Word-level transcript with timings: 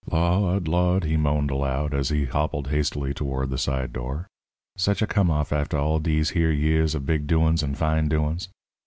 "Lawd! 0.09 0.67
Lawd!" 0.67 1.03
he 1.03 1.15
moaned 1.15 1.51
aloud, 1.51 1.93
as 1.93 2.09
he 2.09 2.25
hobbled 2.25 2.69
hastily 2.69 3.13
toward 3.13 3.51
the 3.51 3.57
side 3.59 3.93
door. 3.93 4.25
"Sech 4.75 4.99
a 4.99 5.05
come 5.05 5.29
off 5.29 5.53
after 5.53 5.77
all 5.77 5.99
dese 5.99 6.31
here 6.31 6.49
years 6.49 6.95
of 6.95 7.05
big 7.05 7.27
doin's 7.27 7.61
and 7.61 7.77
fine 7.77 8.07
doin's. 8.07 8.49